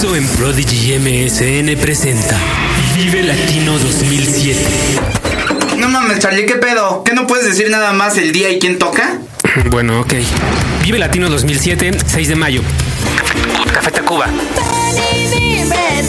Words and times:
Dixo 0.00 0.14
en 0.14 0.28
Prodigy 0.28 0.96
MSN 0.96 1.76
presenta 1.76 2.36
Vive 2.94 3.24
Latino 3.24 3.76
2007. 3.80 4.60
No 5.78 5.88
mames, 5.88 6.20
Charlie, 6.20 6.46
¿qué 6.46 6.54
pedo? 6.54 7.02
¿Qué 7.02 7.14
no 7.14 7.26
puedes 7.26 7.44
decir 7.44 7.68
nada 7.68 7.92
más 7.92 8.16
el 8.16 8.30
día 8.30 8.48
y 8.48 8.60
quién 8.60 8.78
toca? 8.78 9.18
Bueno, 9.72 9.98
ok. 10.02 10.14
Vive 10.84 11.00
Latino 11.00 11.28
2007, 11.28 11.98
6 12.06 12.28
de 12.28 12.36
mayo. 12.36 12.62
Café 13.74 13.90
Tacuba. 13.90 14.28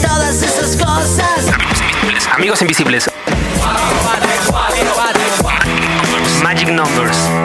Todas 0.00 0.40
esas 0.40 0.76
cosas. 0.76 1.46
Amigos 2.32 2.62
invisibles. 2.62 3.10
Magic 6.44 6.68
Numbers. 6.68 7.39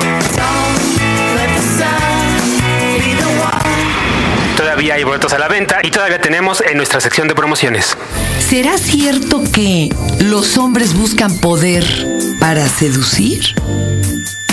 Todavía 4.96 5.08
hay 5.08 5.12
boletos 5.12 5.34
a 5.34 5.40
la 5.40 5.50
venta 5.50 5.80
y 5.84 5.92
todavía 5.92 6.22
tenemos 6.22 6.62
en 6.62 6.78
nuestra 6.78 7.02
sección 7.02 7.28
de 7.28 7.36
promociones. 7.36 7.98
¿Será 8.40 8.78
cierto 8.78 9.44
que 9.52 9.94
los 10.22 10.58
hombres 10.58 10.94
buscan 10.94 11.38
poder 11.40 11.84
para 12.40 12.66
seducir? 12.70 13.44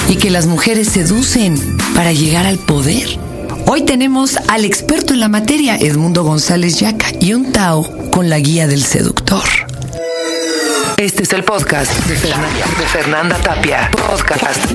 ¿Y 0.09 0.16
que 0.16 0.30
las 0.30 0.47
mujeres 0.47 0.88
seducen 0.88 1.78
para 1.95 2.12
llegar 2.12 2.45
al 2.47 2.59
poder? 2.59 3.06
Hoy 3.69 3.83
tenemos 3.83 4.36
al 4.48 4.64
experto 4.64 5.14
en 5.14 5.20
la 5.20 5.28
materia, 5.28 5.77
Edmundo 5.77 6.24
González 6.24 6.80
Yaca, 6.80 7.12
y 7.20 7.34
un 7.34 7.52
Tao 7.52 8.11
con 8.11 8.28
la 8.28 8.41
guía 8.41 8.66
del 8.66 8.83
seductor. 8.83 9.45
Este 10.97 11.22
es 11.22 11.33
el 11.34 11.45
podcast 11.45 11.92
de 12.06 12.16
Fernanda, 12.16 12.66
de 12.80 12.86
Fernanda 12.88 13.36
Tapia. 13.36 13.92
Podcast 13.92 14.72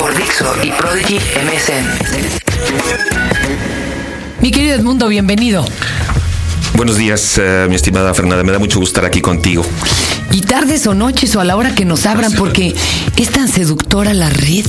por 0.00 0.16
Dixo 0.16 0.52
y 0.64 0.72
Prodigy 0.72 1.20
MSN. 1.44 1.86
Mi 4.40 4.50
querido 4.50 4.74
Edmundo, 4.74 5.08
bienvenido. 5.08 5.64
Buenos 6.74 6.96
días, 6.96 7.38
eh, 7.38 7.66
mi 7.68 7.74
estimada 7.74 8.12
Fernanda. 8.12 8.44
Me 8.44 8.52
da 8.52 8.58
mucho 8.58 8.78
gusto 8.78 8.98
estar 8.98 9.04
aquí 9.06 9.20
contigo. 9.20 9.64
Y 10.30 10.42
tardes 10.42 10.86
o 10.86 10.94
noches 10.94 11.34
o 11.36 11.40
a 11.40 11.44
la 11.44 11.56
hora 11.56 11.74
que 11.74 11.84
nos 11.84 12.04
abran, 12.04 12.32
porque 12.32 12.74
es 13.16 13.30
tan 13.30 13.48
seductora 13.48 14.12
la 14.12 14.28
red 14.28 14.66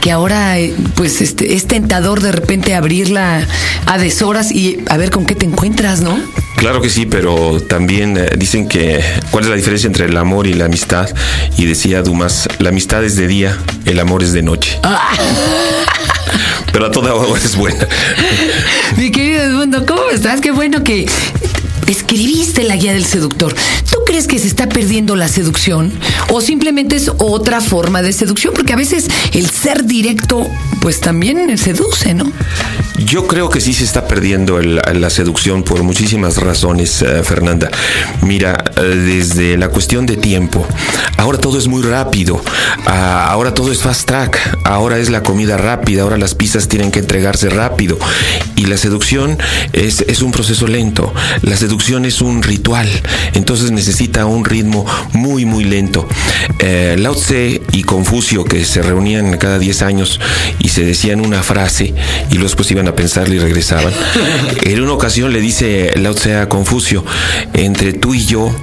que 0.00 0.10
ahora, 0.10 0.58
eh, 0.58 0.74
pues, 0.96 1.20
este, 1.20 1.54
es 1.54 1.66
tentador 1.66 2.20
de 2.20 2.32
repente 2.32 2.74
abrirla 2.74 3.46
a 3.86 3.98
deshoras 3.98 4.50
y 4.50 4.78
a 4.88 4.96
ver 4.96 5.10
con 5.10 5.26
qué 5.26 5.34
te 5.34 5.46
encuentras, 5.46 6.00
¿no? 6.00 6.18
Claro 6.56 6.80
que 6.80 6.90
sí, 6.90 7.06
pero 7.06 7.60
también 7.60 8.16
eh, 8.16 8.30
dicen 8.36 8.68
que 8.68 9.00
cuál 9.30 9.44
es 9.44 9.50
la 9.50 9.56
diferencia 9.56 9.86
entre 9.86 10.06
el 10.06 10.16
amor 10.16 10.48
y 10.48 10.54
la 10.54 10.64
amistad. 10.64 11.08
Y 11.56 11.66
decía 11.66 12.02
Dumas, 12.02 12.48
la 12.58 12.70
amistad 12.70 13.04
es 13.04 13.14
de 13.16 13.28
día, 13.28 13.56
el 13.84 14.00
amor 14.00 14.24
es 14.24 14.32
de 14.32 14.42
noche. 14.42 14.78
Pero 16.72 16.86
a 16.86 16.90
toda 16.90 17.14
hora 17.14 17.40
es 17.42 17.56
buena. 17.56 17.86
Mi 18.96 19.10
querido 19.10 19.42
Edmundo, 19.42 19.84
¿cómo 19.86 20.10
estás? 20.10 20.40
Qué 20.40 20.50
bueno 20.50 20.84
que 20.84 21.06
escribiste 21.86 22.62
la 22.64 22.76
guía 22.76 22.92
del 22.92 23.04
seductor. 23.06 23.54
¿Tú 23.90 23.98
crees 24.06 24.26
que 24.26 24.38
se 24.38 24.46
está 24.46 24.68
perdiendo 24.68 25.16
la 25.16 25.28
seducción? 25.28 25.92
¿O 26.30 26.40
simplemente 26.40 26.96
es 26.96 27.10
otra 27.18 27.60
forma 27.60 28.02
de 28.02 28.12
seducción? 28.12 28.52
Porque 28.54 28.74
a 28.74 28.76
veces 28.76 29.08
el 29.32 29.48
ser 29.50 29.84
directo, 29.84 30.46
pues 30.80 31.00
también 31.00 31.56
seduce, 31.58 32.14
¿no? 32.14 32.30
Yo 32.98 33.26
creo 33.26 33.48
que 33.48 33.60
sí 33.60 33.72
se 33.72 33.84
está 33.84 34.06
perdiendo 34.06 34.58
el- 34.58 34.80
la 34.94 35.08
seducción 35.10 35.62
por 35.62 35.82
muchísimas 35.82 36.36
razones, 36.36 37.00
eh, 37.02 37.22
Fernanda. 37.24 37.70
Mira, 38.22 38.64
desde 38.82 39.56
la 39.56 39.68
cuestión 39.68 40.06
de 40.06 40.16
tiempo, 40.16 40.66
ahora 41.16 41.38
todo 41.38 41.58
es 41.58 41.66
muy 41.66 41.82
rápido, 41.82 42.42
ah, 42.86 43.26
ahora 43.30 43.54
todo 43.54 43.72
es 43.72 43.82
fast 43.82 44.06
track, 44.06 44.58
ahora 44.64 44.98
es 44.98 45.10
la 45.10 45.22
comida 45.22 45.56
rápida, 45.56 46.02
ahora 46.02 46.16
las 46.16 46.34
pizzas 46.34 46.68
tienen 46.68 46.90
que 46.90 47.00
entregarse 47.00 47.48
rápido. 47.50 47.98
Y 48.56 48.66
la 48.66 48.76
seducción 48.76 49.38
es, 49.72 50.00
es 50.02 50.22
un 50.22 50.32
proceso 50.32 50.66
lento, 50.66 51.12
la 51.42 51.56
seducción 51.56 52.04
es 52.04 52.20
un 52.20 52.42
ritual, 52.42 52.88
entonces 53.34 53.70
necesita 53.70 54.26
un 54.26 54.44
ritmo 54.44 54.84
muy, 55.12 55.44
muy 55.44 55.64
lento. 55.64 56.06
Eh, 56.58 56.96
Lao 56.98 57.14
Tse 57.14 57.62
y 57.72 57.82
Confucio, 57.84 58.44
que 58.44 58.64
se 58.64 58.82
reunían 58.82 59.36
cada 59.38 59.58
10 59.58 59.82
años 59.82 60.20
y 60.58 60.68
se 60.68 60.84
decían 60.84 61.24
una 61.24 61.42
frase 61.42 61.94
y 62.30 62.34
luego 62.34 62.44
después 62.44 62.70
iban 62.70 62.88
a 62.88 62.94
pensarla 62.94 63.34
y 63.34 63.38
regresaban. 63.38 63.92
En 64.62 64.82
una 64.82 64.92
ocasión 64.92 65.32
le 65.32 65.40
dice 65.40 65.92
Lao 65.96 66.14
Tse 66.14 66.36
a 66.36 66.48
Confucio, 66.48 67.04
entre 67.54 67.92
tú 67.92 68.14
y 68.14 68.24
yo 68.26 68.54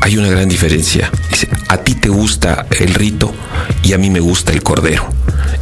hay 0.00 0.16
una 0.16 0.28
gran 0.28 0.48
diferencia. 0.48 1.10
Dice, 1.30 1.48
a 1.68 1.78
ti 1.78 1.94
te 1.94 2.08
gusta 2.08 2.66
el 2.78 2.94
rito 2.94 3.34
y 3.82 3.92
a 3.92 3.98
mí 3.98 4.10
me 4.10 4.20
gusta 4.20 4.52
el 4.52 4.62
cordero. 4.62 5.08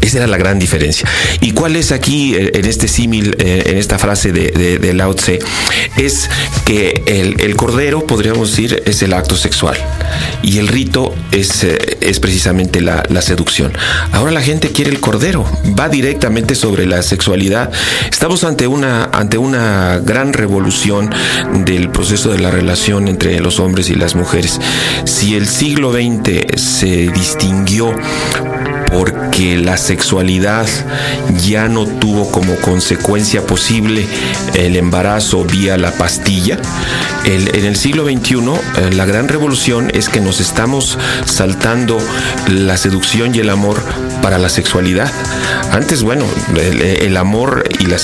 Esa 0.07 0.19
era 0.19 0.29
la 0.29 0.37
gran 0.37 0.61
diferencia. 0.61 1.09
¿Y 1.41 1.51
cuál 1.51 1.75
es 1.75 1.91
aquí, 1.91 2.37
eh, 2.37 2.53
en 2.55 2.65
este 2.65 2.87
símil, 2.87 3.35
eh, 3.41 3.65
en 3.67 3.77
esta 3.77 3.99
frase 3.99 4.31
de, 4.31 4.95
Lao 4.95 5.13
Tse? 5.15 5.41
Es 5.97 6.31
que 6.65 7.03
el, 7.07 7.57
cordero, 7.57 8.07
podríamos 8.07 8.51
decir, 8.51 8.85
es 8.87 9.03
el 9.03 9.13
acto 9.13 9.37
sexual 9.37 9.77
y 10.43 10.59
el 10.59 10.69
rito 10.69 11.13
es, 11.33 11.65
eh, 11.65 11.99
es 12.01 12.21
precisamente 12.21 12.81
la, 12.81 13.03
la 13.09 13.21
seducción. 13.21 13.73
Ahora 14.13 14.31
la 14.31 14.43
gente 14.43 14.71
quiere 14.71 14.93
el 14.93 15.01
cordero, 15.01 15.45
va 15.77 15.89
directamente 15.89 16.55
sobre 16.55 16.87
la 16.87 17.03
sexualidad. 17.03 17.73
Estamos 18.09 18.45
ante 18.45 18.69
una, 18.69 19.07
ante 19.07 19.39
una 19.39 19.99
gran 19.99 20.35
revolución 20.35 21.11
del 21.65 21.91
proceso 21.91 22.31
de 22.31 22.39
la 22.39 22.53
relación 22.53 23.09
entre 23.09 23.41
los 23.41 23.59
hombres 23.59 23.91
y 23.91 23.97
las 23.97 24.15
mujeres. 24.15 24.61
Si 25.05 25.35
el 25.35 25.49
siglo 25.49 25.93
XX 25.93 26.63
se 26.63 27.09
distinguió 27.09 27.93
porque 29.37 29.59
la 29.59 29.77
sexualidad 29.77 30.67
ya 31.47 31.69
no 31.69 31.85
tuvo 31.85 32.31
como 32.31 32.57
consecuencia 32.57 33.43
posible 33.47 34.07
el 34.55 34.77
embarazo 34.77 35.45
vía 35.45 35.77
la 35.77 35.91
pastilla. 35.91 36.59
En 37.27 37.65
el 37.67 37.77
siglo 37.77 38.05
XXI, 38.07 38.35
eh, 38.35 38.91
la 38.95 39.05
gran 39.05 39.29
revolución 39.29 39.91
es 39.93 40.09
que 40.09 40.21
nos 40.21 40.41
estamos 40.41 40.97
saltando 41.27 41.99
la 42.49 42.77
seducción 42.77 43.35
y 43.35 43.39
el 43.39 43.51
amor 43.51 43.83
para 44.23 44.39
la 44.39 44.49
sexualidad. 44.49 45.11
Antes, 45.73 46.03
bueno, 46.03 46.25
el, 46.57 47.17
amor 47.17 47.65
y 47.81 47.87
la 47.87 47.99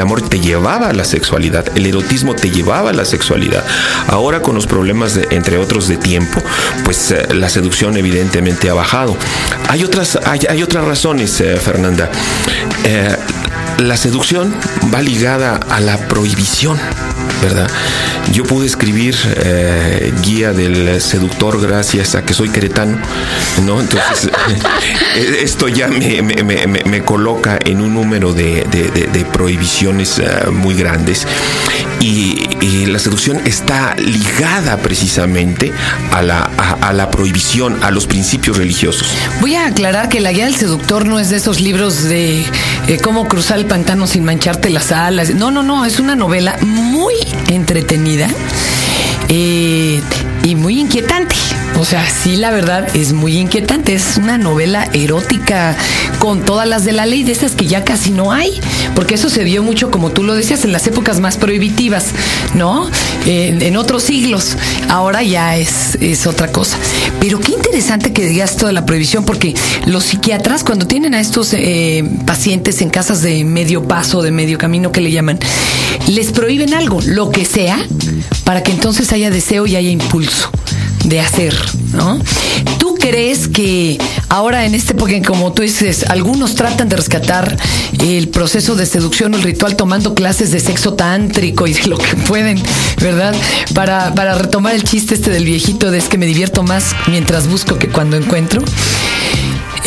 amor 0.00 0.22
te 0.22 0.40
llevaba 0.40 0.88
a 0.88 0.92
la 0.92 1.04
sexualidad, 1.04 1.66
el 1.76 1.86
erotismo 1.86 2.34
te 2.34 2.50
llevaba 2.50 2.90
a 2.90 2.92
la 2.92 3.04
sexualidad. 3.04 3.64
Ahora 4.08 4.40
con 4.40 4.54
los 4.54 4.66
problemas, 4.66 5.18
entre 5.30 5.58
otros, 5.58 5.88
de 5.88 5.96
tiempo, 5.96 6.42
pues 6.84 7.10
eh, 7.10 7.26
la 7.34 7.48
seducción 7.48 7.96
evidentemente 7.96 8.70
ha 8.70 8.74
bajado. 8.74 9.16
Hay 9.68 9.84
otras, 9.84 10.18
hay 10.24 10.62
otras 10.62 10.84
razones, 10.84 11.40
eh, 11.40 11.56
Fernanda. 11.56 12.10
Eh, 12.84 13.16
la 13.78 13.96
seducción 13.96 14.54
va 14.92 15.02
ligada 15.02 15.56
a 15.68 15.80
la 15.80 15.98
prohibición, 16.08 16.78
¿verdad? 17.42 17.68
Yo 18.32 18.44
pude 18.44 18.66
escribir 18.66 19.16
eh, 19.36 20.12
guía 20.22 20.52
del 20.52 21.00
seductor 21.00 21.60
gracias 21.60 22.14
a 22.14 22.22
que 22.24 22.34
soy 22.34 22.48
queretano, 22.48 22.98
¿no? 23.64 23.80
Entonces, 23.80 24.30
eh, 25.16 25.38
esto 25.42 25.68
ya 25.68 25.88
me, 25.88 26.22
me- 26.22 26.42
me- 26.42 26.66
me- 26.66 27.02
coloca 27.02 27.58
en 27.64 27.80
un 27.80 27.94
número 27.94 28.32
de, 28.32 28.66
prohibiciones 29.32 30.18
eh, 30.18 30.50
muy 30.50 30.74
grandes. 30.74 31.26
Y, 32.00 32.46
y 32.60 32.86
la 32.86 32.98
seducción 32.98 33.40
está 33.46 33.94
ligada 33.96 34.76
precisamente 34.78 35.72
a 36.12 36.20
la, 36.22 36.50
a- 36.58 36.88
a 36.88 36.92
la 36.92 37.10
prohibición, 37.10 37.78
a 37.82 37.90
los 37.90 38.06
principios 38.06 38.56
religiosos. 38.58 39.08
Voy 39.40 39.54
a 39.54 39.66
aclarar 39.66 40.08
que 40.08 40.20
la 40.20 40.32
guía 40.32 40.44
del 40.44 40.54
seductor 40.56 41.06
no 41.06 41.18
es 41.18 41.30
de 41.30 41.36
esos 41.36 41.60
libros 41.60 42.04
de 42.04 42.44
eh, 42.88 42.98
cómo 43.02 43.26
cruzar 43.26 43.58
el 43.58 43.66
pantano 43.66 44.06
sin 44.06 44.24
mancharte 44.24 44.70
las 44.70 44.92
alas. 44.92 45.34
No, 45.34 45.50
no, 45.50 45.62
no, 45.62 45.84
es 45.84 45.98
una 45.98 46.14
novela 46.14 46.56
muy 46.62 47.14
entretenida 47.48 48.28
eh, 49.28 50.00
y 50.44 50.54
muy 50.54 50.80
inquietante. 50.80 51.34
O 51.78 51.84
sea, 51.84 52.08
sí, 52.08 52.36
la 52.36 52.50
verdad 52.50 52.88
es 52.94 53.12
muy 53.12 53.36
inquietante. 53.36 53.94
Es 53.94 54.16
una 54.16 54.38
novela 54.38 54.88
erótica 54.94 55.76
con 56.18 56.42
todas 56.42 56.66
las 56.66 56.84
de 56.84 56.92
la 56.92 57.04
ley, 57.04 57.22
de 57.22 57.32
esas 57.32 57.54
que 57.54 57.66
ya 57.66 57.84
casi 57.84 58.10
no 58.10 58.32
hay, 58.32 58.60
porque 58.94 59.14
eso 59.14 59.28
se 59.28 59.44
vio 59.44 59.62
mucho, 59.62 59.90
como 59.90 60.10
tú 60.10 60.22
lo 60.22 60.34
decías, 60.34 60.64
en 60.64 60.72
las 60.72 60.86
épocas 60.86 61.20
más 61.20 61.36
prohibitivas, 61.36 62.06
¿no? 62.54 62.88
En, 63.26 63.60
en 63.60 63.76
otros 63.76 64.04
siglos. 64.04 64.56
Ahora 64.88 65.22
ya 65.22 65.56
es, 65.56 65.96
es 66.00 66.26
otra 66.26 66.50
cosa. 66.50 66.78
Pero 67.20 67.40
qué 67.40 67.52
interesante 67.52 68.12
que 68.12 68.24
digas 68.24 68.52
esto 68.52 68.66
de 68.66 68.72
la 68.72 68.86
prohibición, 68.86 69.24
porque 69.24 69.54
los 69.84 70.04
psiquiatras, 70.04 70.64
cuando 70.64 70.86
tienen 70.86 71.14
a 71.14 71.20
estos 71.20 71.52
eh, 71.52 72.04
pacientes 72.24 72.80
en 72.80 72.90
casas 72.90 73.22
de 73.22 73.44
medio 73.44 73.86
paso, 73.86 74.22
de 74.22 74.30
medio 74.30 74.56
camino 74.56 74.92
que 74.92 75.00
le 75.00 75.10
llaman, 75.10 75.38
les 76.06 76.32
prohíben 76.32 76.72
algo, 76.72 77.00
lo 77.02 77.30
que 77.30 77.44
sea, 77.44 77.78
para 78.44 78.62
que 78.62 78.72
entonces 78.72 79.12
haya 79.16 79.30
deseo 79.30 79.66
y 79.66 79.76
haya 79.76 79.90
impulso 79.90 80.50
de 81.04 81.20
hacer, 81.20 81.54
¿no? 81.92 82.18
¿Tú 82.78 82.96
crees 82.96 83.48
que 83.48 83.98
ahora 84.28 84.66
en 84.66 84.74
este 84.74 84.94
en 84.94 85.24
como 85.24 85.52
tú 85.52 85.62
dices, 85.62 86.04
algunos 86.08 86.54
tratan 86.54 86.88
de 86.88 86.96
rescatar 86.96 87.56
el 87.98 88.28
proceso 88.28 88.74
de 88.74 88.84
seducción 88.84 89.32
o 89.34 89.36
el 89.36 89.42
ritual 89.42 89.76
tomando 89.76 90.14
clases 90.14 90.50
de 90.50 90.60
sexo 90.60 90.94
tántrico 90.94 91.66
y 91.66 91.72
de 91.72 91.86
lo 91.86 91.96
que 91.96 92.14
pueden, 92.28 92.60
¿verdad? 93.00 93.34
Para, 93.74 94.14
para 94.14 94.34
retomar 94.36 94.74
el 94.74 94.82
chiste 94.82 95.14
este 95.14 95.30
del 95.30 95.44
viejito 95.44 95.90
de 95.90 95.98
es 95.98 96.08
que 96.08 96.18
me 96.18 96.26
divierto 96.26 96.62
más 96.62 96.94
mientras 97.06 97.48
busco 97.48 97.78
que 97.78 97.88
cuando 97.88 98.16
encuentro. 98.16 98.62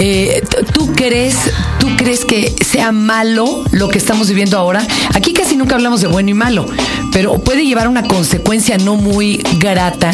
Eh, 0.01 0.41
¿Tú 0.73 0.93
crees, 0.93 1.35
tú 1.77 1.87
crees 1.97 2.23
que 2.23 2.55
sea 2.65 2.93
malo 2.93 3.65
lo 3.71 3.89
que 3.89 3.97
estamos 3.97 4.29
viviendo 4.29 4.57
ahora? 4.57 4.87
Aquí 5.13 5.33
casi 5.33 5.57
nunca 5.57 5.75
hablamos 5.75 5.99
de 5.99 6.07
bueno 6.07 6.29
y 6.29 6.33
malo, 6.33 6.65
pero 7.11 7.39
puede 7.39 7.65
llevar 7.65 7.87
una 7.87 8.03
consecuencia 8.03 8.77
no 8.77 8.95
muy 8.95 9.43
grata 9.57 10.11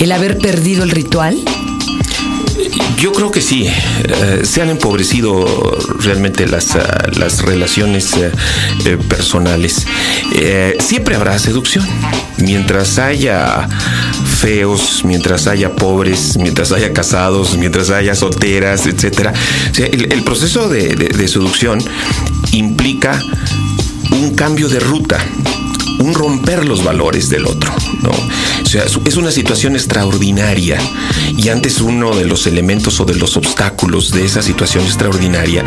el 0.00 0.12
haber 0.12 0.38
perdido 0.38 0.84
el 0.84 0.90
ritual. 0.90 1.42
Yo 2.98 3.12
creo 3.12 3.30
que 3.30 3.40
sí. 3.40 3.66
Eh, 3.66 4.42
se 4.44 4.62
han 4.62 4.70
empobrecido 4.70 5.44
realmente 6.00 6.46
las, 6.46 6.74
ah, 6.74 7.06
las 7.16 7.42
relaciones 7.42 8.14
eh, 8.14 8.30
eh, 8.86 8.96
personales. 8.96 9.86
Siempre 10.80 11.14
habrá 11.14 11.38
seducción. 11.38 11.86
Mientras 12.38 12.98
haya 12.98 13.68
feos, 14.38 15.02
mientras 15.04 15.46
haya 15.46 15.74
pobres, 15.76 16.36
mientras 16.38 16.72
haya 16.72 16.92
casados, 16.92 17.56
mientras 17.56 17.90
haya 17.90 18.14
solteras, 18.14 18.86
etcétera. 18.86 19.32
O 19.70 19.74
sea, 19.74 19.86
el, 19.86 20.22
proceso 20.24 20.68
de 20.68 21.28
seducción 21.28 21.78
implica 22.52 23.20
un 24.12 24.34
cambio 24.34 24.68
de 24.68 24.80
ruta 24.80 25.18
un 26.04 26.14
romper 26.14 26.64
los 26.66 26.84
valores 26.84 27.28
del 27.30 27.46
otro, 27.46 27.72
¿no? 28.02 28.10
O 28.10 28.66
sea, 28.66 28.84
es- 28.84 29.16
una 29.16 29.30
situación 29.30 29.74
extraordinaria 29.76 30.76
y 31.36 31.48
antes 31.48 31.80
uno 31.80 32.14
de 32.16 32.24
los 32.24 32.46
elementos 32.46 32.98
o 33.00 33.04
de 33.04 33.14
los 33.14 33.36
obstáculos 33.36 34.10
de 34.10 34.24
esa 34.24 34.42
situación 34.42 34.84
extraordinaria 34.84 35.64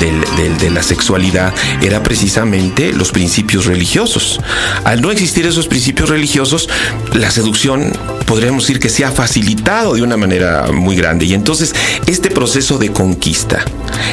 de 0.00 0.70
la 0.70 0.82
sexualidad 0.82 1.52
era 1.82 2.02
precisamente 2.02 2.92
los 2.92 3.10
principios 3.10 3.66
religiosos. 3.66 4.40
Al 4.84 5.00
no 5.02 5.10
existir 5.10 5.44
esos 5.46 5.66
principios 5.66 6.08
religiosos, 6.08 6.68
la 7.14 7.30
seducción 7.30 7.92
podríamos 8.26 8.64
decir 8.64 8.78
que 8.80 8.88
se 8.88 9.04
ha 9.04 9.10
facilitado 9.10 9.94
de 9.94 10.02
una 10.02 10.16
manera 10.16 10.70
muy 10.72 10.96
grande 10.96 11.24
y 11.26 11.34
entonces 11.34 11.74
este 12.06 12.30
proceso 12.30 12.78
de 12.78 12.90
conquista, 12.92 13.64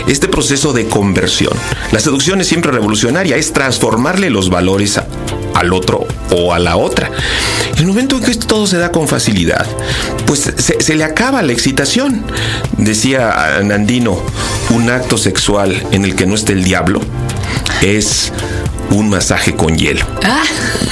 este 0.07 0.27
proceso 0.27 0.73
de 0.73 0.85
conversión, 0.87 1.53
la 1.91 1.99
seducción 1.99 2.41
es 2.41 2.47
siempre 2.47 2.71
revolucionaria, 2.71 3.37
es 3.37 3.53
transformarle 3.53 4.29
los 4.29 4.49
valores 4.49 4.97
a- 4.97 5.07
al 5.53 5.73
otro 5.73 6.07
o 6.31 6.53
a 6.53 6.59
la 6.59 6.77
otra. 6.77 7.11
El 7.77 7.85
momento 7.85 8.17
en 8.17 8.23
que 8.23 8.35
todo 8.35 8.67
se 8.67 8.77
da 8.77 8.91
con 8.91 9.07
facilidad, 9.07 9.65
pues 10.25 10.51
se, 10.55 10.81
se 10.81 10.95
le 10.95 11.03
acaba 11.03 11.41
la 11.41 11.51
excitación. 11.51 12.23
Decía 12.77 13.59
Nandino, 13.63 14.21
un 14.69 14.89
acto 14.89 15.17
sexual 15.17 15.81
en 15.91 16.05
el 16.05 16.15
que 16.15 16.25
no 16.25 16.35
esté 16.35 16.53
el 16.53 16.63
diablo 16.63 17.01
es 17.81 18.31
un 18.91 19.09
masaje 19.09 19.55
con 19.55 19.77
hielo. 19.77 20.05
Ah, 20.23 20.43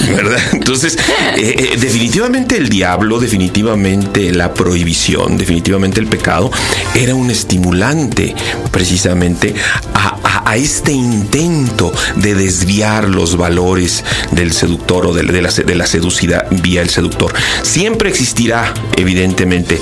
¿verdad? 0.07 0.39
Entonces, 0.53 0.97
eh, 1.37 1.69
eh, 1.73 1.77
definitivamente 1.79 2.57
el 2.57 2.69
diablo, 2.69 3.19
definitivamente 3.19 4.31
la 4.33 4.53
prohibición, 4.53 5.37
definitivamente 5.37 5.99
el 5.99 6.07
pecado, 6.07 6.51
era 6.95 7.15
un 7.15 7.29
estimulante 7.31 8.35
precisamente 8.71 9.53
a, 9.93 10.17
a- 10.23 10.29
a 10.51 10.55
este 10.55 10.91
intento 10.91 11.93
de 12.15 12.33
desviar 12.33 13.07
los 13.07 13.37
valores 13.37 14.03
del 14.31 14.51
seductor 14.51 15.05
o 15.05 15.13
de, 15.13 15.23
de 15.23 15.41
la, 15.41 15.49
de 15.51 15.75
la 15.75 15.85
seducida 15.85 16.47
vía 16.49 16.81
el 16.81 16.89
seductor. 16.89 17.33
Siempre 17.61 18.09
existirá, 18.09 18.73
evidentemente, 18.95 19.79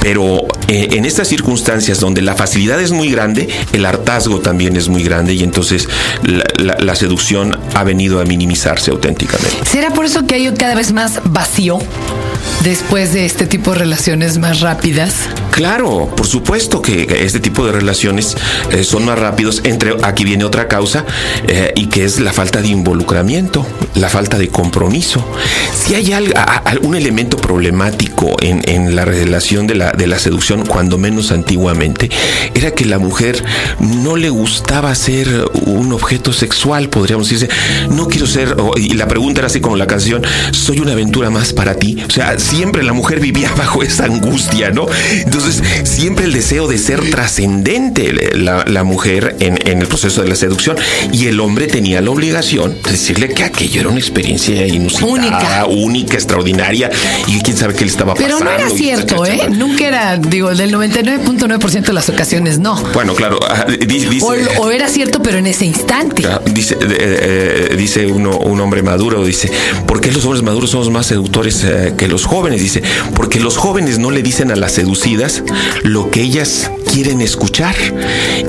pero 0.00 0.46
eh, 0.68 0.88
en 0.92 1.04
estas 1.04 1.28
circunstancias 1.28 2.00
donde 2.00 2.22
la 2.22 2.34
facilidad 2.34 2.80
es 2.80 2.92
muy 2.92 3.10
grande, 3.10 3.48
el 3.72 3.84
hartazgo 3.84 4.40
también 4.40 4.76
es 4.76 4.88
muy 4.88 5.02
grande 5.02 5.34
y 5.34 5.42
entonces 5.42 5.88
la, 6.22 6.44
la- 6.62 6.76
la 6.78 6.94
seducción 6.96 7.55
ha 7.74 7.84
venido 7.84 8.20
a 8.20 8.24
minimizarse 8.24 8.90
auténticamente. 8.90 9.64
¿será 9.64 9.90
por 9.90 10.04
eso 10.04 10.26
que 10.26 10.34
hay 10.34 10.52
cada 10.54 10.74
vez 10.74 10.92
más 10.92 11.20
vacío 11.24 11.78
después 12.66 13.12
de 13.12 13.24
este 13.24 13.46
tipo 13.46 13.70
de 13.70 13.78
relaciones 13.78 14.38
más 14.38 14.60
rápidas? 14.60 15.28
Claro, 15.52 16.12
por 16.16 16.26
supuesto 16.26 16.82
que 16.82 17.06
este 17.24 17.38
tipo 17.38 17.64
de 17.64 17.70
relaciones 17.70 18.36
eh, 18.72 18.82
son 18.82 19.04
más 19.04 19.18
rápidos. 19.18 19.60
Entre 19.62 19.94
aquí 20.02 20.24
viene 20.24 20.44
otra 20.44 20.66
causa 20.66 21.06
eh, 21.46 21.72
y 21.76 21.86
que 21.86 22.04
es 22.04 22.18
la 22.18 22.32
falta 22.32 22.60
de 22.60 22.68
involucramiento, 22.68 23.64
la 23.94 24.08
falta 24.08 24.36
de 24.36 24.48
compromiso. 24.48 25.24
Si 25.72 25.94
hay 25.94 26.12
algún 26.12 26.96
elemento 26.96 27.36
problemático 27.36 28.36
en, 28.42 28.96
la 28.96 29.04
relación 29.04 29.66
de 29.66 29.76
la, 29.76 29.92
de 29.92 30.08
la 30.08 30.18
seducción, 30.18 30.66
cuando 30.66 30.98
menos 30.98 31.30
antiguamente, 31.30 32.10
era 32.54 32.72
que 32.72 32.84
la 32.84 32.98
mujer 32.98 33.42
no 33.78 34.16
le 34.16 34.28
gustaba 34.28 34.94
ser 34.94 35.48
un 35.66 35.92
objeto 35.92 36.32
sexual, 36.32 36.88
podríamos 36.88 37.30
decirse. 37.30 37.54
No 37.90 38.08
quiero 38.08 38.26
ser, 38.26 38.56
y 38.76 38.94
la 38.94 39.06
pregunta 39.06 39.40
era 39.40 39.46
así 39.46 39.60
como 39.60 39.76
la 39.76 39.86
canción, 39.86 40.22
soy 40.50 40.80
una 40.80 40.92
aventura 40.92 41.30
más 41.30 41.52
para 41.52 41.76
ti. 41.76 41.96
O 42.06 42.10
sea, 42.10 42.38
siempre 42.56 42.82
la 42.82 42.92
mujer 42.94 43.20
vivía 43.20 43.52
bajo 43.56 43.82
esa 43.82 44.04
angustia, 44.04 44.70
¿no? 44.70 44.86
Entonces, 45.12 45.62
siempre 45.84 46.24
el 46.24 46.32
deseo 46.32 46.66
de 46.68 46.78
ser 46.78 47.10
trascendente 47.10 48.12
la, 48.34 48.64
la 48.66 48.82
mujer 48.84 49.36
en, 49.40 49.58
en 49.68 49.80
el 49.82 49.86
proceso 49.88 50.22
de 50.22 50.28
la 50.28 50.36
seducción 50.36 50.76
y 51.12 51.26
el 51.26 51.38
hombre 51.40 51.66
tenía 51.66 52.00
la 52.00 52.10
obligación 52.10 52.78
de 52.82 52.92
decirle 52.92 53.28
que 53.28 53.44
aquello 53.44 53.80
era 53.80 53.90
una 53.90 53.98
experiencia 53.98 54.66
inusitada, 54.66 55.12
Única. 55.12 55.66
única, 55.66 56.14
extraordinaria 56.14 56.90
y 57.26 57.40
quién 57.40 57.56
sabe 57.56 57.74
qué 57.74 57.84
le 57.84 57.90
estaba 57.90 58.14
Pero 58.14 58.38
pasando. 58.38 58.44
no 58.44 58.58
era 58.58 58.70
cierto, 58.70 59.26
¿eh? 59.26 59.48
Nunca 59.50 59.86
era, 59.88 60.16
digo, 60.16 60.54
del 60.54 60.72
99.9% 60.74 61.84
de 61.86 61.92
las 61.92 62.08
ocasiones 62.08 62.58
no. 62.58 62.76
Bueno, 62.94 63.14
claro, 63.14 63.38
ah, 63.48 63.66
dice, 63.86 64.08
O, 64.22 64.62
o 64.62 64.70
era 64.70 64.88
cierto, 64.88 65.22
pero 65.22 65.38
en 65.38 65.46
ese 65.46 65.66
instante. 65.66 66.26
Dice, 66.52 66.74
eh, 66.80 67.68
eh, 67.72 67.76
dice 67.76 68.06
uno, 68.06 68.38
un 68.38 68.60
hombre 68.60 68.82
maduro, 68.82 69.24
dice, 69.24 69.50
¿por 69.86 70.00
qué 70.00 70.10
los 70.12 70.24
hombres 70.24 70.42
maduros 70.42 70.70
somos 70.70 70.90
más 70.90 71.06
seductores 71.06 71.62
eh, 71.64 71.94
que 71.96 72.08
los 72.08 72.24
jóvenes? 72.24 72.45
Dice, 72.54 72.82
porque 73.14 73.40
los 73.40 73.56
jóvenes 73.56 73.98
no 73.98 74.10
le 74.10 74.22
dicen 74.22 74.50
a 74.50 74.56
las 74.56 74.72
seducidas 74.72 75.42
lo 75.82 76.10
que 76.10 76.22
ellas 76.22 76.70
quieren 76.92 77.20
escuchar 77.20 77.74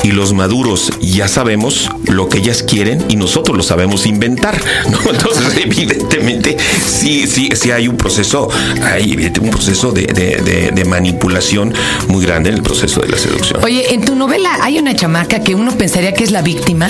y 0.03 0.11
los 0.11 0.33
maduros 0.33 0.91
ya 1.01 1.27
sabemos 1.27 1.89
lo 2.05 2.29
que 2.29 2.37
ellas 2.37 2.63
quieren 2.63 3.03
y 3.09 3.15
nosotros 3.15 3.57
lo 3.57 3.63
sabemos 3.63 4.05
inventar, 4.05 4.61
¿no? 4.89 4.99
Entonces, 5.09 5.57
evidentemente, 5.63 6.57
sí, 6.87 7.25
sí, 7.27 7.49
sí 7.55 7.71
hay 7.71 7.87
un 7.87 7.97
proceso, 7.97 8.47
hay 8.83 9.31
un 9.41 9.49
proceso 9.49 9.91
de, 9.91 10.03
de- 10.05 10.41
de- 10.43 10.71
de 10.71 10.85
manipulación 10.85 11.73
muy 12.07 12.23
grande 12.25 12.49
en 12.49 12.55
el 12.55 12.61
proceso 12.61 13.01
de 13.01 13.09
la 13.09 13.17
seducción. 13.17 13.63
Oye, 13.63 13.93
en 13.93 14.05
tu 14.05 14.15
novela 14.15 14.57
hay 14.61 14.77
una 14.79 14.95
chamaca 14.95 15.39
que 15.41 15.55
uno 15.55 15.71
pensaría 15.77 16.13
que 16.13 16.23
es 16.23 16.31
la 16.31 16.41
víctima, 16.41 16.89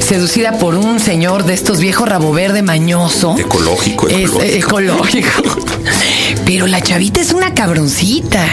seducida 0.00 0.58
por 0.58 0.74
un 0.74 0.98
señor 1.00 1.44
de 1.44 1.54
estos 1.54 1.78
viejos 1.80 2.08
rabo 2.08 2.32
verde 2.32 2.62
mañoso. 2.62 3.36
Ecológico, 3.38 4.08
ecológico. 4.08 4.42
ecológico. 4.80 5.28
Pero 6.44 6.66
la 6.66 6.80
chavita 6.80 7.20
es 7.20 7.32
una 7.32 7.54
cabroncita. 7.54 8.44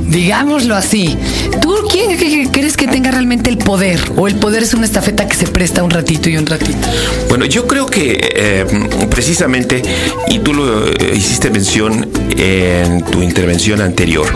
Digámoslo 0.00 0.74
así. 0.74 1.16
¿Tú 1.62 1.74
quién 1.90 2.16
crees 2.50 2.76
que 2.76 2.88
tenga 2.88 3.10
realmente 3.10 3.50
el 3.50 3.58
poder? 3.58 4.00
¿O 4.16 4.28
el 4.28 4.36
poder 4.36 4.62
es 4.62 4.74
una 4.74 4.84
estafeta 4.84 5.26
que 5.26 5.36
se 5.36 5.46
presta 5.46 5.82
un 5.82 5.90
ratito 5.90 6.28
y 6.28 6.36
un 6.36 6.46
ratito? 6.46 6.88
Bueno, 7.28 7.44
yo 7.44 7.66
creo 7.66 7.86
que 7.86 8.18
eh, 8.34 8.66
precisamente, 9.08 9.82
y 10.28 10.40
tú 10.40 10.54
lo 10.54 10.88
eh, 10.88 11.14
hiciste 11.16 11.50
mención 11.50 12.08
en 12.36 13.02
tu 13.04 13.22
intervención 13.22 13.80
anterior, 13.80 14.26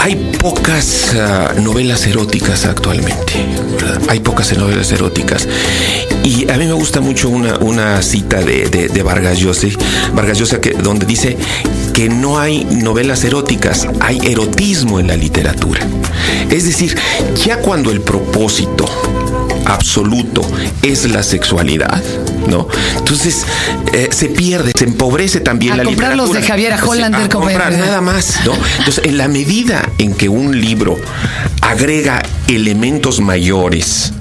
hay 0.00 0.16
pocas 0.40 1.14
ah, 1.14 1.54
novelas 1.60 2.06
eróticas 2.06 2.66
actualmente. 2.66 3.34
Hay 4.08 4.20
pocas 4.20 4.56
novelas 4.56 4.90
eróticas. 4.90 5.46
Y 6.24 6.48
a 6.50 6.56
mí 6.56 6.66
me 6.66 6.72
gusta 6.72 7.00
mucho 7.00 7.28
una, 7.28 7.58
una 7.58 8.00
cita 8.02 8.40
de, 8.40 8.68
de, 8.68 8.88
de 8.88 9.02
Vargas 9.02 9.38
Llosa, 9.38 9.66
Vargas 10.14 10.38
Llosa 10.38 10.60
que, 10.60 10.70
donde 10.70 11.04
dice 11.06 11.36
que 11.92 12.08
no 12.08 12.38
hay 12.38 12.64
novelas 12.64 13.24
eróticas, 13.24 13.88
hay 14.00 14.18
erotismo 14.24 15.00
en 15.00 15.08
la 15.08 15.16
literatura. 15.16 15.80
Es 16.50 16.64
decir, 16.64 16.96
ya 17.44 17.58
cuando 17.58 17.90
el 17.90 18.00
propósito 18.00 18.86
absoluto 19.64 20.42
es 20.82 21.08
la 21.10 21.22
sexualidad, 21.22 22.02
¿no? 22.48 22.68
Entonces 22.98 23.44
eh, 23.92 24.08
se 24.10 24.28
pierde, 24.28 24.72
se 24.76 24.84
empobrece 24.84 25.40
también 25.40 25.74
A 25.74 25.76
la 25.78 25.84
comprar 25.84 26.16
los 26.16 26.28
literatura. 26.28 26.40
de 26.40 26.46
Javier 26.68 26.84
Hollander 26.88 27.22
a 27.22 27.28
comprar 27.28 27.72
nada 27.72 28.00
más, 28.00 28.40
¿no? 28.44 28.52
Entonces, 28.78 29.04
en 29.04 29.18
la 29.18 29.28
medida 29.28 29.88
en 29.98 30.14
que 30.14 30.28
un 30.28 30.60
libro 30.60 30.98
agrega 31.60 32.22
elementos 32.48 33.20
mayores 33.20 34.12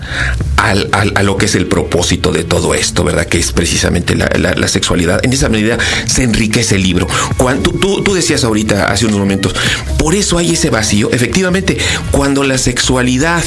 al- 0.58 0.90
al- 0.92 1.14
a 1.16 1.24
lo 1.24 1.38
que 1.38 1.46
es 1.48 1.56
el 1.56 1.66
propósito 1.68 2.32
de 2.32 2.44
todo 2.44 2.74
esto, 2.76 3.04
¿verdad? 3.04 3.26
Que 3.26 3.40
es 3.40 3.52
precisamente 3.52 4.16
la, 4.16 4.30
la- 4.38 4.68
sexualidad. 4.68 5.20
En 5.24 5.34
esa 5.34 5.50
medida 5.50 5.78
se 6.06 6.24
enriquece 6.24 6.76
el 6.76 6.84
libro. 6.84 7.08
Cuando, 7.38 7.72
tú, 7.72 8.02
tú 8.04 8.14
decías 8.14 8.44
ahorita, 8.44 8.86
hace 8.92 9.06
unos 9.06 9.20
momentos, 9.20 9.54
por 9.98 10.16
eso 10.16 10.38
hay 10.38 10.52
ese 10.54 10.70
vacío. 10.70 11.10
Efectivamente, 11.12 11.78
cuando 12.12 12.44
la 12.44 12.58
sexualidad 12.58 13.44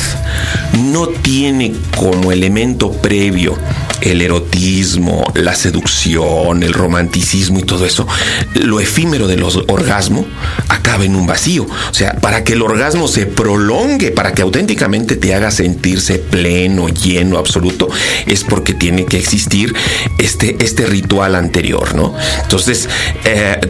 no 0.92 1.06
tiene 1.08 1.72
como 1.96 2.32
elemento 2.32 2.90
previo 2.92 3.56
el 4.00 4.22
erotismo, 4.22 5.24
la 5.34 5.54
seducción, 5.54 6.62
el 6.62 6.72
romanticismo 6.72 7.58
y 7.58 7.62
todo 7.62 7.86
eso, 7.86 8.06
lo 8.54 8.80
efímero 8.80 9.26
de 9.26 9.36
los 9.36 9.56
orgasmo 9.68 10.26
acaba 10.68 11.04
en 11.04 11.16
un 11.16 11.26
vacío. 11.26 11.64
O 11.64 11.94
sea, 11.94 12.14
para 12.20 12.44
que 12.44 12.54
el 12.54 12.62
orgasmo 12.62 13.08
se 13.08 13.26
prolongue, 13.26 14.10
para 14.10 14.32
que 14.32 14.42
auténticamente 14.42 15.16
te 15.16 15.34
haga 15.34 15.50
sentirse 15.50 16.18
pleno, 16.18 16.88
lleno, 16.88 17.38
absoluto, 17.38 17.88
es 18.26 18.44
porque 18.44 18.74
tiene 18.74 19.06
que 19.06 19.18
existir 19.18 19.74
este, 20.18 20.56
este 20.60 20.86
ritual 20.86 21.34
anterior, 21.34 21.94
¿no? 21.94 22.14
Entonces, 22.42 22.88
eh, 23.24 23.60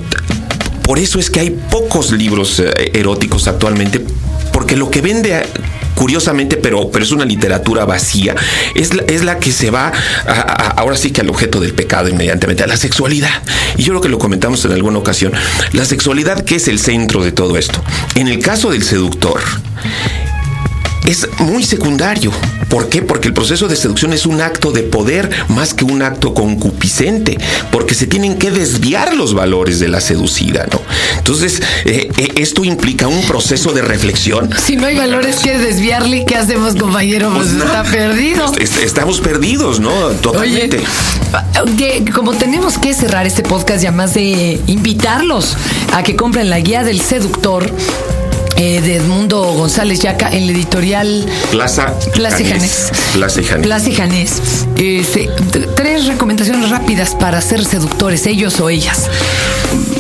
por 0.83 0.99
eso 0.99 1.19
es 1.19 1.31
que 1.31 1.41
hay 1.41 1.51
pocos 1.51 2.13
libros 2.13 2.61
eh, 2.61 2.91
eróticos 2.93 3.49
actualmente 3.49 4.05
porque 4.55 4.77
lo 4.77 4.89
que 4.89 5.01
vende 5.01 5.43
curiosamente, 5.95 6.57
pero, 6.57 6.91
pero 6.91 7.05
es 7.05 7.13
una 7.13 7.25
literatura 7.25 7.85
vacía, 7.85 8.35
es 8.75 8.95
la, 8.95 9.03
es 9.05 9.23
la 9.25 9.39
que 9.39 9.53
se 9.53 9.71
va 9.71 9.93
a- 10.27 10.75
ahora 10.77 10.97
sí 10.97 11.11
que 11.11 11.21
al 11.21 11.31
objeto 11.31 11.61
del 11.61 11.73
pecado 11.75 12.09
inmediatamente, 12.09 12.63
a 12.63 12.67
la 12.67 12.77
sexualidad. 12.77 13.43
Y 13.77 13.83
yo 13.85 13.93
creo 13.93 14.01
que 14.01 14.09
lo 14.09 14.19
comentamos 14.19 14.65
en 14.65 14.73
alguna 14.73 14.99
ocasión, 14.99 15.33
la 15.73 15.85
sexualidad 15.85 16.45
que 16.45 16.57
es 16.57 16.69
el 16.69 16.79
centro 16.79 17.23
de 17.23 17.33
todo 17.33 17.57
esto. 17.57 17.83
En 18.15 18.29
el 18.29 18.41
caso 18.41 18.71
del 18.71 18.83
seductor, 18.83 19.41
es 21.07 21.29
muy 21.39 21.63
secundario. 21.65 22.33
¿Por 22.69 22.89
qué? 22.89 23.03
Porque 23.03 23.29
el 23.29 23.35
proceso 23.35 23.69
de 23.69 23.77
seducción 23.77 24.13
es 24.13 24.27
un 24.27 24.41
acto 24.41 24.71
de 24.73 24.83
poder 24.83 25.31
más 25.49 25.75
que 25.75 25.85
un 25.85 26.03
acto 26.03 26.35
concupiscente, 26.35 27.39
porque 27.71 27.95
se 27.95 28.07
tienen 28.07 28.37
que 28.39 28.51
desviar 28.51 29.15
los 29.15 29.35
valores 29.35 29.79
de 29.81 29.89
la 29.89 30.01
seducida, 30.01 30.67
¿no? 30.73 30.81
Entonces, 31.19 31.61
eh, 31.85 32.11
eh, 32.17 32.29
esto 32.37 32.65
implica 32.65 33.07
un 33.09 33.23
proceso 33.27 33.73
de 33.73 33.83
reflexión. 33.83 34.51
Si 34.65 34.77
no 34.77 34.87
hay 34.87 34.97
valores 34.97 35.37
que 35.37 35.59
desviarle, 35.59 36.25
¿qué 36.25 36.37
hacemos, 36.37 36.75
compañero? 36.77 37.31
Pues, 37.35 37.49
Pues 37.49 37.59
no. 37.59 37.65
está 37.65 37.83
perdido. 37.85 38.53
Est- 38.59 38.79
Estamos 38.83 39.21
perdidos, 39.21 39.81
¿no? 39.81 39.93
Totalmente. 40.23 40.81
que 41.79 42.05
como 42.13 42.33
tenemos 42.35 42.79
que 42.79 42.95
cerrar 42.95 43.27
este 43.27 43.43
podcast 43.43 43.83
ya 43.83 43.93
más 43.93 44.15
de 44.15 44.61
invitarlos 44.67 45.57
a 45.93 46.03
que 46.03 46.17
compren 46.17 46.51
la 46.51 46.61
guía 46.61 46.85
del 46.85 47.01
seductor 47.01 47.71
eh, 48.57 48.81
de 48.81 48.97
Edmundo 48.97 49.43
González 49.43 50.01
Yaca 50.01 50.31
en 50.31 50.47
la 50.47 50.53
editorial 50.53 51.27
Plaza 51.51 51.95
Plaza 52.13 52.39
Janés. 52.45 52.91
Plaza 53.13 53.41
y 53.41 53.45
Janés. 53.45 53.67
Plaza 53.67 53.91
Janés. 53.93 54.43
Este, 54.77 55.31
tres 55.75 56.07
recomendaciones 56.07 56.71
rápidas 56.71 57.15
para 57.15 57.41
ser 57.41 57.65
seductores, 57.65 58.27
ellos 58.27 58.61
o 58.61 58.69
ellas. 58.69 59.09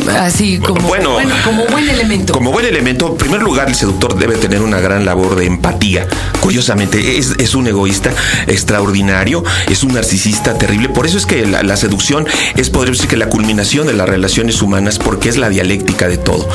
Así 0.08 0.58
como 0.58 0.88
Bueno, 0.88 1.16
como 1.44 1.64
buen 1.66 1.88
elemento. 1.88 2.32
Como 2.32 2.52
buen 2.52 2.66
elemento, 2.66 3.08
en 3.08 3.16
primer 3.16 3.42
lugar, 3.42 3.68
el 3.68 3.75
seductor 3.75 4.18
debe 4.18 4.37
tener 4.37 4.62
una 4.62 4.80
gran 4.80 5.04
labor 5.04 5.37
de 5.37 5.46
empatía. 5.46 6.06
Curiosamente, 6.40 7.18
es, 7.18 7.34
es 7.38 7.54
un 7.54 7.66
egoísta 7.66 8.11
extraordinario, 8.46 9.42
es 9.68 9.82
un 9.82 9.94
narcisista 9.94 10.58
terrible. 10.58 10.88
Por 10.88 11.06
eso 11.06 11.18
es 11.18 11.26
que 11.26 11.46
la, 11.46 11.62
la 11.62 11.76
seducción 11.76 12.26
es, 12.56 12.70
podríamos 12.70 12.99
decir, 12.99 13.11
que 13.11 13.16
la 13.16 13.28
culminación 13.28 13.87
de 13.87 13.94
las 13.94 14.08
relaciones 14.08 14.62
humanas, 14.62 14.99
porque 14.99 15.28
es 15.28 15.37
la 15.37 15.49
dialéctica 15.49 16.08
de 16.08 16.18
todo. 16.18 16.49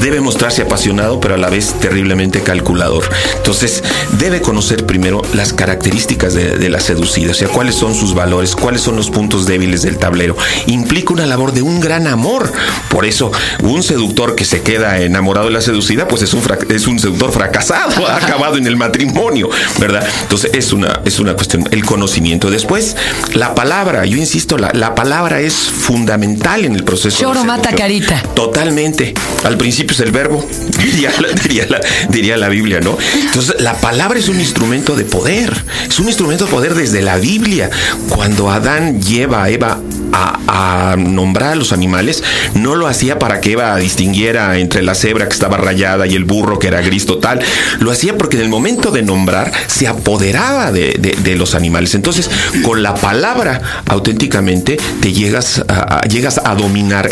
Debe 0.00 0.20
mostrarse 0.20 0.62
apasionado, 0.62 1.20
pero 1.20 1.34
a 1.34 1.38
la 1.38 1.48
vez 1.50 1.74
terriblemente 1.80 2.40
calculador. 2.40 3.04
Entonces, 3.36 3.82
debe 4.18 4.40
conocer 4.40 4.86
primero 4.86 5.22
las 5.34 5.52
características 5.52 6.34
de, 6.34 6.56
de 6.58 6.68
la 6.68 6.80
seducida, 6.80 7.32
o 7.32 7.34
sea, 7.34 7.48
cuáles 7.48 7.74
son 7.74 7.94
sus 7.94 8.14
valores, 8.14 8.56
cuáles 8.56 8.80
son 8.80 8.96
los 8.96 9.10
puntos 9.10 9.46
débiles 9.46 9.82
del 9.82 9.98
tablero. 9.98 10.36
Implica 10.66 11.12
una 11.12 11.26
labor 11.26 11.52
de 11.52 11.62
un 11.62 11.80
gran 11.80 12.06
amor. 12.06 12.52
Por 12.88 13.04
eso, 13.04 13.30
un 13.62 13.82
seductor 13.82 14.34
que 14.34 14.44
se 14.44 14.62
queda 14.62 15.00
enamorado 15.00 15.46
de 15.46 15.52
la 15.52 15.60
seducida, 15.60 16.08
pues 16.08 16.22
es 16.22 16.32
un, 16.34 16.42
es 16.68 16.86
un 16.86 16.98
seductor 16.98 17.32
fracasado, 17.32 18.06
ha 18.08 18.16
acabado 18.16 18.56
en 18.56 18.66
el 18.66 18.76
matrimonio, 18.76 19.50
¿verdad? 19.78 20.06
Entonces, 20.22 20.50
es 20.54 20.72
una, 20.72 21.00
es 21.04 21.18
una 21.18 21.34
cuestión, 21.34 21.68
el 21.70 21.84
conocimiento. 21.84 22.50
Después, 22.50 22.96
la 23.34 23.54
palabra, 23.54 24.04
yo 24.06 24.16
insisto, 24.16 24.56
la, 24.58 24.70
la 24.72 24.94
palabra 24.94 25.40
es 25.40 25.54
fundamental 25.54 26.64
en 26.64 26.74
el 26.74 26.84
proceso. 26.84 27.18
de 27.18 27.22
Choro 27.24 27.44
mata 27.44 27.72
carita. 27.74 28.22
Totalmente. 28.34 29.14
Al 29.44 29.56
principio 29.56 29.92
es 29.94 30.00
el 30.00 30.10
verbo, 30.12 30.46
diría 30.78 31.10
la, 31.20 31.28
diría 31.28 31.66
la- 31.68 31.80
diría 32.08 32.36
la 32.36 32.48
Biblia, 32.48 32.80
¿no? 32.80 32.96
Entonces, 33.14 33.56
la 33.60 33.74
palabra 33.74 34.18
es 34.18 34.28
un 34.28 34.40
instrumento 34.40 34.94
de 34.96 35.04
poder. 35.04 35.52
Es 35.88 35.98
un 35.98 36.06
instrumento 36.06 36.44
de 36.46 36.50
poder 36.50 36.74
desde 36.74 37.02
la 37.02 37.16
Biblia. 37.16 37.70
Cuando 38.08 38.50
Adán 38.50 39.00
lleva 39.02 39.44
a 39.44 39.50
Eva 39.50 39.80
a, 40.16 40.96
nombrar 40.98 41.52
a 41.52 41.54
los 41.56 41.72
animales, 41.72 42.22
no 42.54 42.74
lo 42.74 42.86
hacía 42.86 43.18
para 43.18 43.40
que 43.40 43.52
Eva 43.52 43.76
distinguiera 43.76 44.58
entre 44.58 44.82
la 44.82 44.94
cebra 44.94 45.28
que 45.28 45.34
estaba 45.34 45.56
rayada 45.56 46.06
y 46.06 46.14
el 46.14 46.24
burro 46.24 46.58
que 46.58 46.68
era 46.68 46.80
gris 46.80 47.06
total. 47.06 47.40
Lo 47.80 47.90
hacía 47.90 48.16
porque 48.16 48.36
en 48.36 48.42
el 48.44 48.48
momento 48.48 48.90
de 48.90 49.02
nombrar 49.02 49.52
se 49.66 49.86
apoderaba 49.88 50.72
de, 50.72 51.34
los 51.36 51.54
animales. 51.54 51.94
Entonces, 51.94 52.30
con 52.62 52.82
la 52.82 52.94
palabra 52.94 53.60
auténticamente 53.86 54.78
te 55.00 55.12
llegas 55.12 55.62
a, 55.68 55.98
a- 55.98 56.00
llegas 56.08 56.40
a 56.42 56.54
dominar 56.54 57.10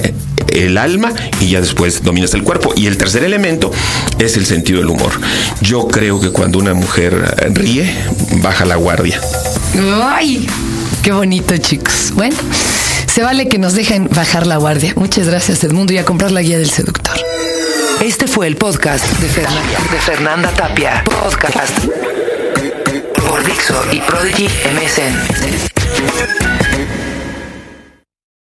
el 0.49 0.79
alma 0.79 1.13
y 1.41 1.51
ya 1.51 1.61
después 1.61 2.03
dominas 2.03 2.33
el 2.35 2.43
cuerpo. 2.43 2.73
Y 2.77 2.87
el 2.87 2.97
tercer 2.97 3.25
elemento 3.25 3.71
es 4.19 4.37
el 4.37 4.47
sentido 4.47 4.79
del 4.81 4.89
humor. 4.89 5.13
Yo 5.61 5.89
creo 5.89 6.21
que 6.21 6.31
cuando 6.31 6.59
una 6.59 6.75
mujer 6.75 7.15
ríe, 7.53 7.93
baja 8.43 8.65
la 8.65 8.77
guardia. 8.77 9.21
Ay, 10.05 10.47
qué 11.03 11.13
bonito, 11.13 11.57
chicos. 11.59 12.13
Bueno, 12.15 12.37
se 13.15 13.23
vale 13.23 13.47
que 13.47 13.59
nos 13.59 13.75
dejen 13.75 14.09
bajar 14.11 14.45
la 14.45 14.57
guardia. 14.57 14.93
Muchas 14.97 15.29
gracias, 15.29 15.63
Edmundo, 15.63 15.93
y 15.93 15.99
a 15.99 16.05
comprar 16.05 16.33
la 16.33 16.43
guía 16.43 16.59
del 16.59 16.69
seductor. 16.69 17.15
Este 18.01 18.27
fue 18.27 18.49
el 18.49 18.57
podcast 18.57 19.07
de 19.21 19.29
Fernanda, 20.01 20.51
Tapia. 20.51 21.05
Podcast 21.05 21.79
por 23.29 23.45
Dixo 23.45 23.81
y 23.93 24.01
Prodigy 24.01 24.49
MSN. 24.49 25.15